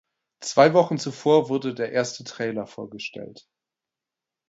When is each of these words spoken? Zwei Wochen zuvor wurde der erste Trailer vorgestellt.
Zwei 0.39 0.73
Wochen 0.73 0.97
zuvor 0.97 1.47
wurde 1.49 1.75
der 1.75 1.91
erste 1.91 2.23
Trailer 2.23 2.65
vorgestellt. 2.65 3.45